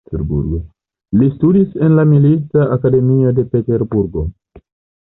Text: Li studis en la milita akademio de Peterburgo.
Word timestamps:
Li 1.19 1.27
studis 1.35 1.77
en 1.89 1.99
la 1.99 2.07
milita 2.15 2.67
akademio 2.79 3.37
de 3.43 3.47
Peterburgo. 3.55 4.27